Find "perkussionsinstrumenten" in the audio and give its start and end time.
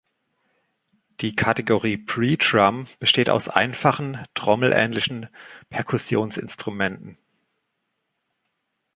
5.69-7.19